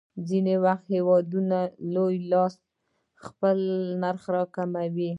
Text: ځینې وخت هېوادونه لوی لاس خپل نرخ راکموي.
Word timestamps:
ځینې 0.29 0.55
وخت 0.65 0.85
هېوادونه 0.95 1.57
لوی 1.93 2.15
لاس 2.31 2.53
خپل 3.25 3.57
نرخ 4.01 4.23
راکموي. 4.35 5.09